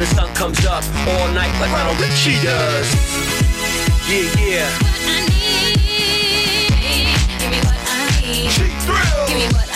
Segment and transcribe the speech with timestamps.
[0.00, 2.88] the sun comes up all night like Lionel Richie does.
[4.08, 4.70] Yeah, yeah.
[4.80, 5.76] What I need,
[7.38, 8.50] give me what I need.
[8.50, 9.28] She thrills.
[9.28, 9.69] Give me what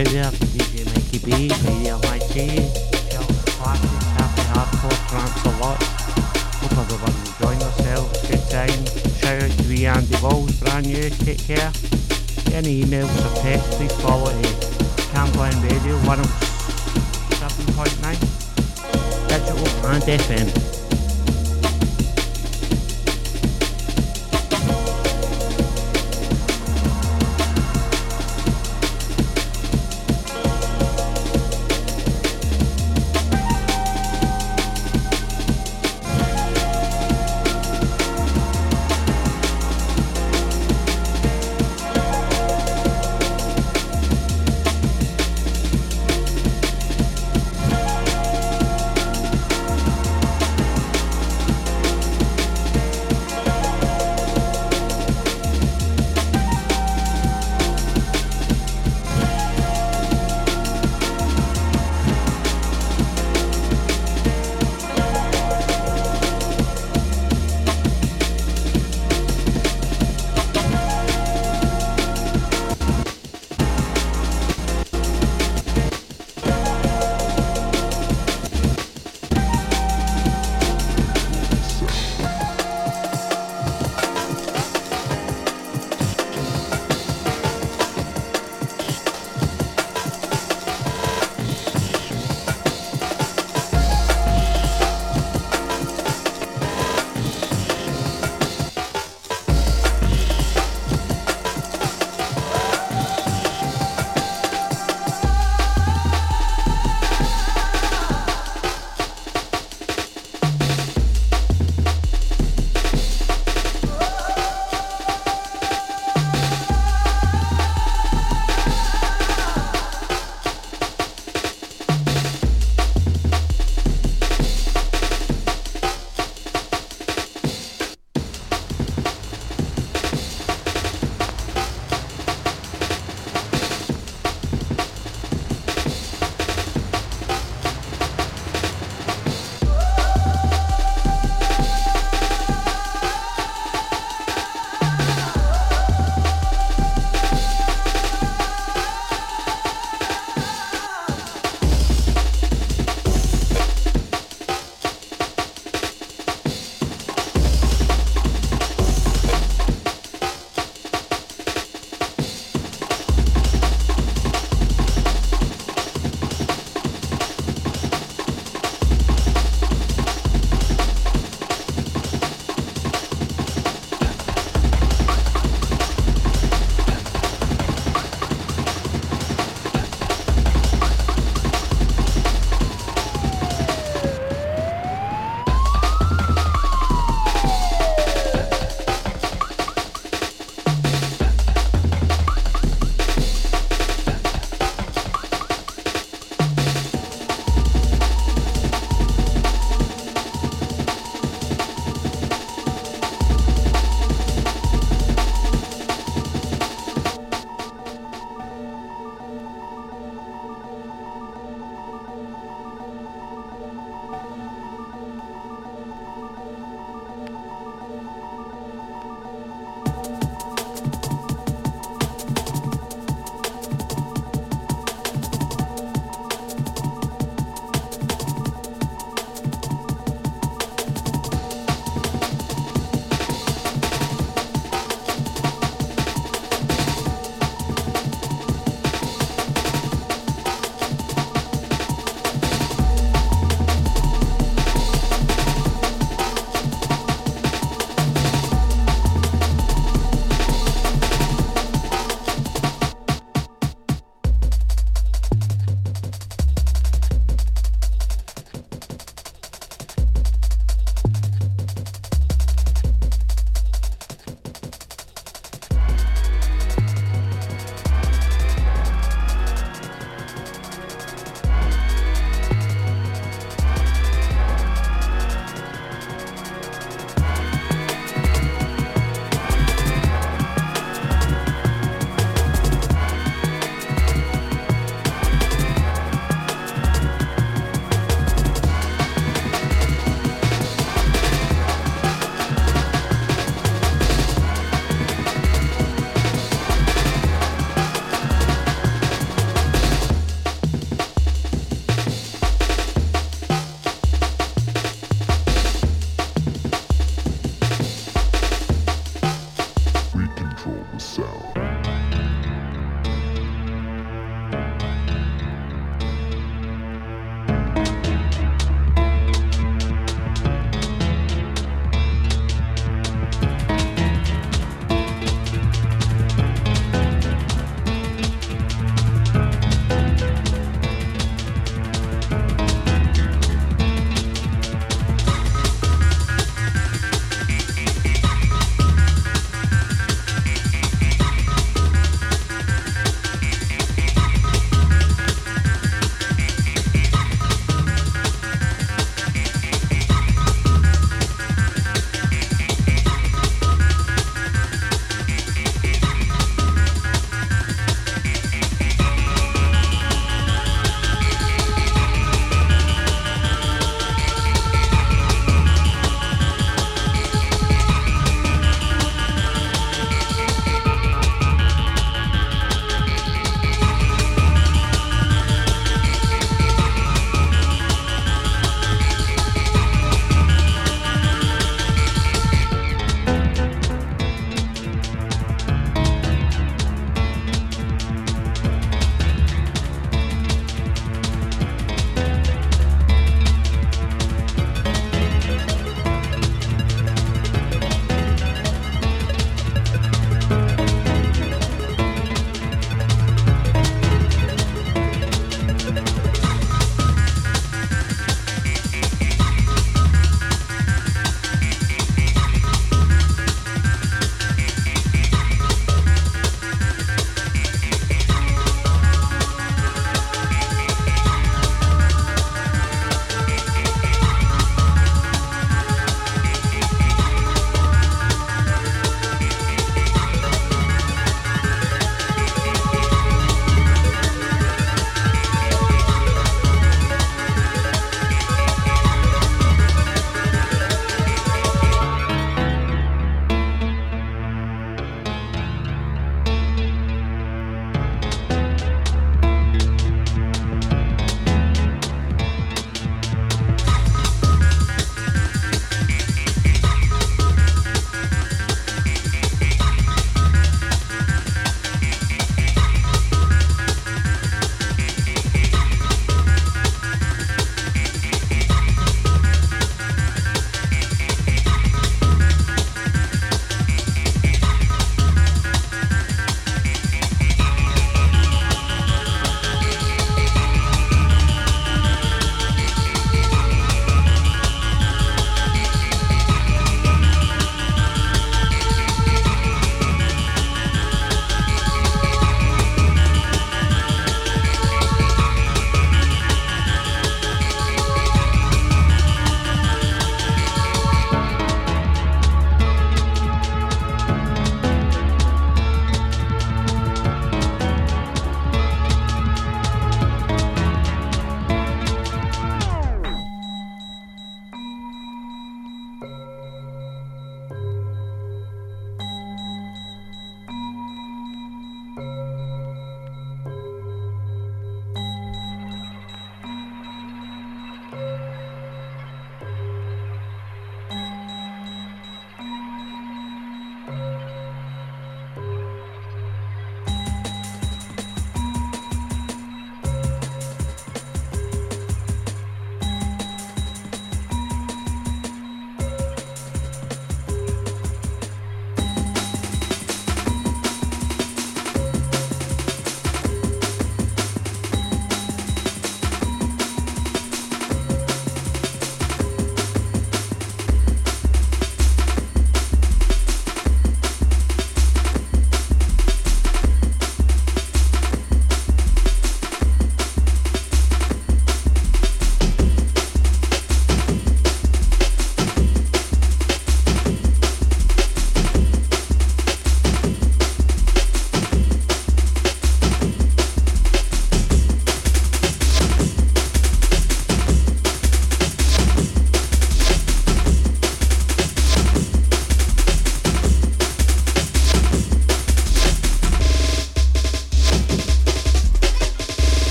[0.00, 1.30] Australia, DJ Mikey B,
[1.68, 2.69] Media YG.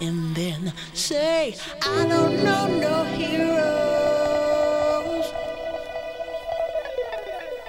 [0.00, 3.66] And then say, I don't know no heroes.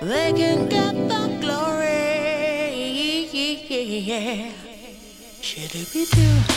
[0.02, 3.30] They can get the glory.
[3.32, 4.52] Yeah.
[5.42, 6.57] Should it be due?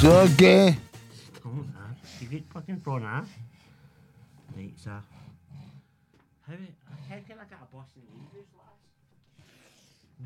[0.00, 0.76] So gay.
[1.42, 1.96] Come on, man.
[2.20, 3.22] You get fucking phone, huh?
[4.56, 4.90] Right, so.
[4.90, 5.02] How,
[6.46, 8.78] how can I get a bus and leave like?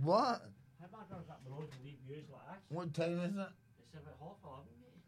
[0.03, 0.45] What?
[0.79, 2.69] How am I going to get the road and leave like this?
[2.69, 3.53] What time is it?
[3.81, 5.01] It's about half eleven, mate.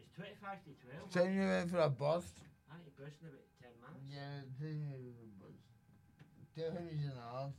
[0.00, 0.72] It's 25 to
[1.12, 1.12] 12.
[1.12, 2.24] Time you went for a bus?
[2.72, 4.08] I ain't busting about 10 minutes.
[4.08, 4.48] Yeah,
[6.60, 6.68] time you went for a bus.
[6.68, 7.52] Tell him he's an ass.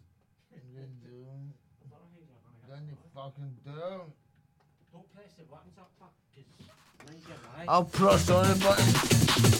[0.53, 1.09] And then do.
[1.11, 3.33] I don't know how you're gonna get Then you the road.
[3.33, 4.09] fucking do him.
[4.93, 6.49] Don't press the buttons up, fuck, because
[7.07, 7.67] mine's your right.
[7.67, 8.89] I'll press on the button.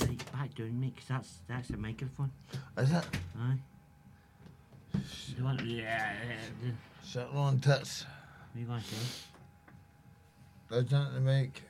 [0.10, 2.32] Right, back down, mate, 'cause that's, that's the microphone.
[2.78, 3.06] Is it?
[3.40, 3.60] Aye.
[5.38, 6.72] You want, yeah, yeah, yeah.
[7.08, 8.04] Shut on tits.
[8.04, 8.96] What are you going to say?
[10.70, 11.64] Listen to make.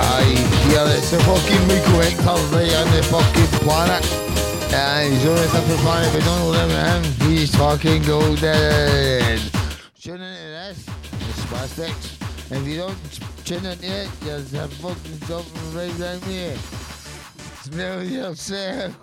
[0.00, 0.38] Aye,
[0.70, 4.04] yeah, it's a fucking Hector right on the fucking planet.
[4.70, 7.02] Yeah, he's the only different planet we don't live in him.
[7.28, 9.38] He's fucking golden.
[10.00, 12.06] Tune into this, the Spastics.
[12.52, 12.98] If you don't
[13.44, 16.56] tune into it, there's a fucking something right down here.
[17.62, 18.94] Smell yourself.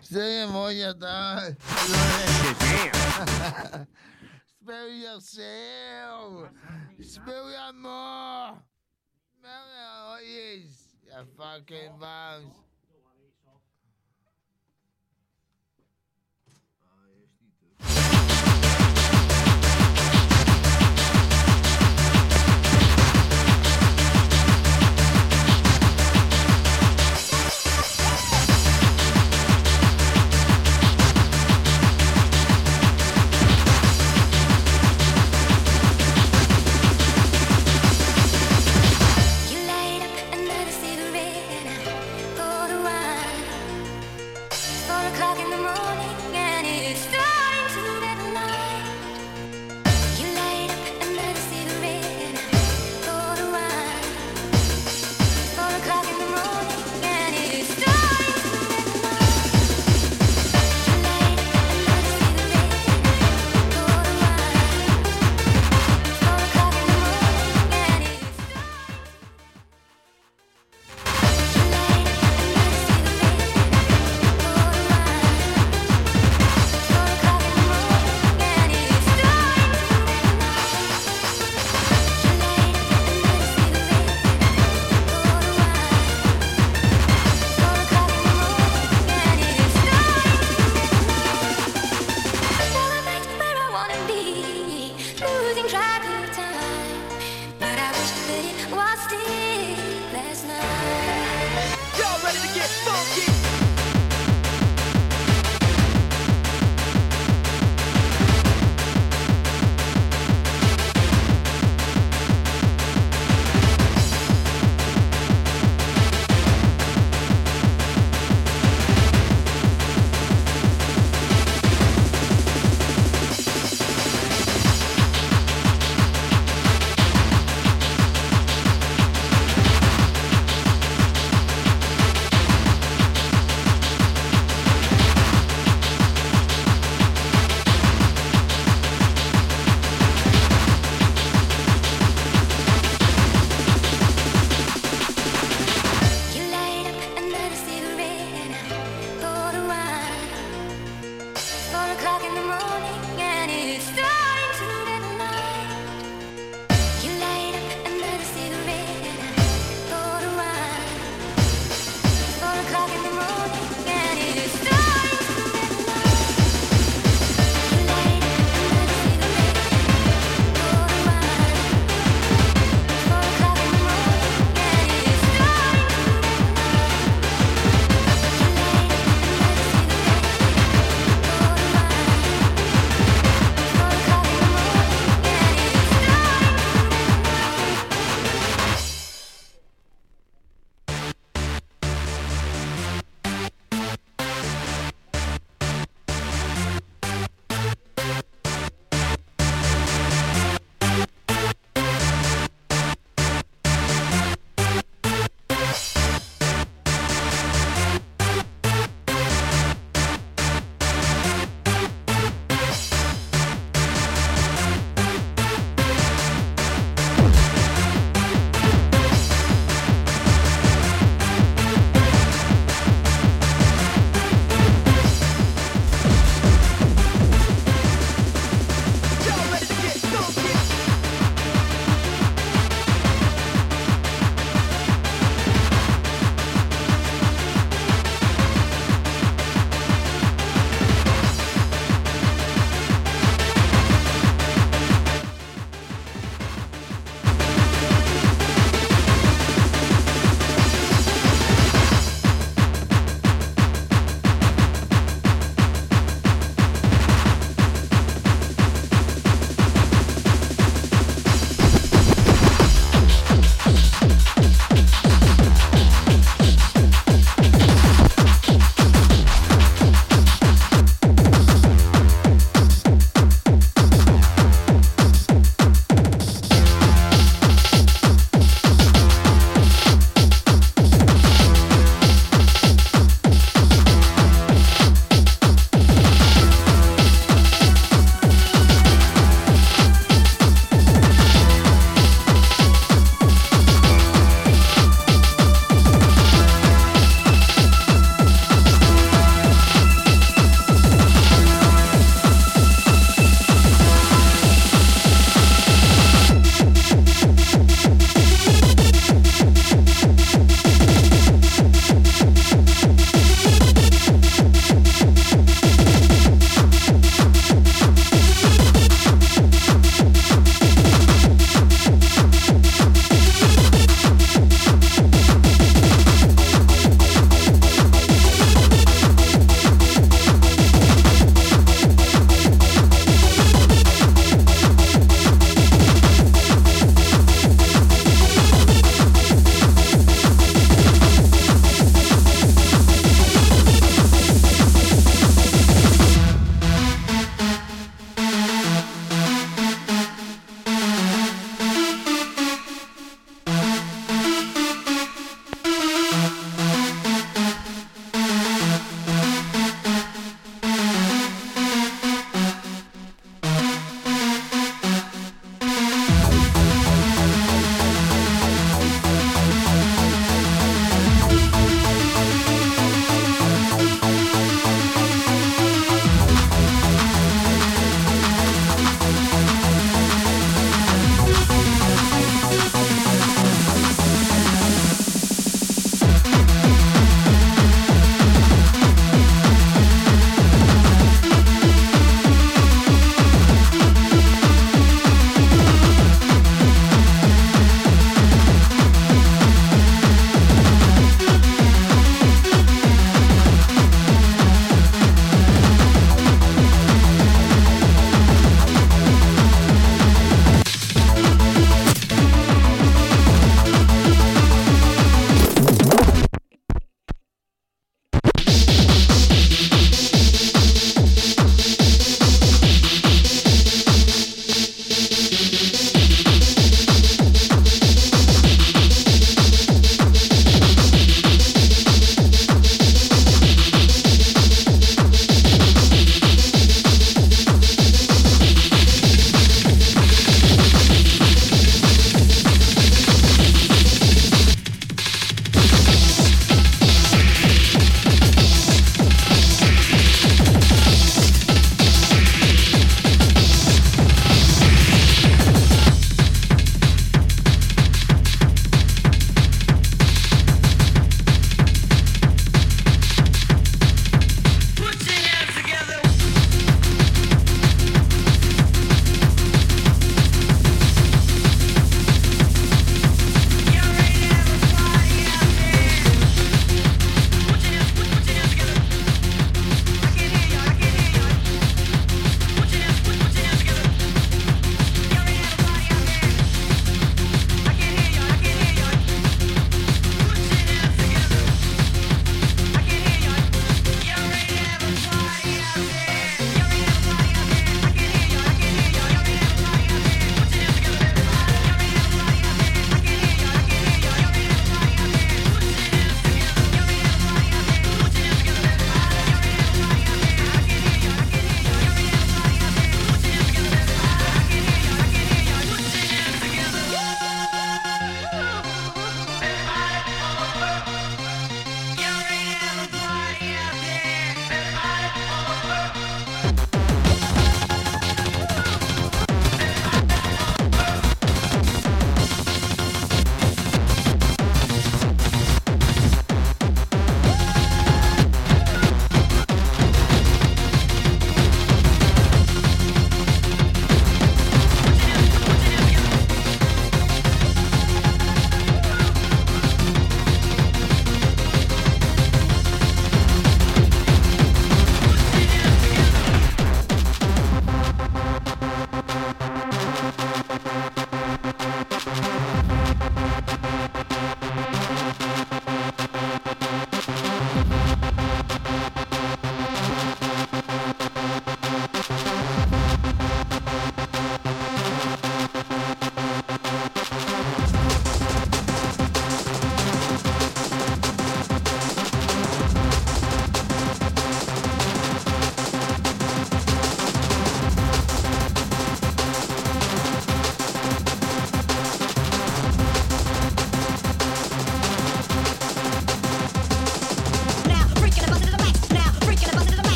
[0.00, 1.56] Say him on your dad.
[4.62, 6.48] Smell yourself.
[7.02, 8.58] Smell your more.
[9.42, 10.22] Smell
[11.08, 12.71] your fucking bombs.